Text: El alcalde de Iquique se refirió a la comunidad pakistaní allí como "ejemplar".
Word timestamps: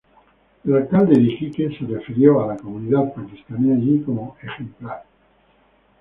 El 0.65 0.75
alcalde 0.75 1.13
de 1.13 1.21
Iquique 1.31 1.69
se 1.77 1.85
refirió 1.85 2.41
a 2.43 2.47
la 2.47 2.57
comunidad 2.57 3.13
pakistaní 3.13 3.71
allí 3.71 4.01
como 4.01 4.35
"ejemplar". 4.41 5.03